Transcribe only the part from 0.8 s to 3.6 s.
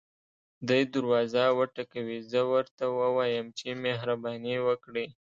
دروازه وټکوي زه ورته ووایم